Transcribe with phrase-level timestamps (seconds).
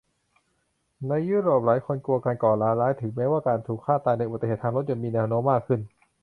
[1.07, 5.79] ในยุโรปหลายคนกลัวการก่อการร้ายถึงแม้ว่าการถูกฆ่าตายในอุบัติเหตุทางรถยนต์มีแนวโน้มมากขึ้น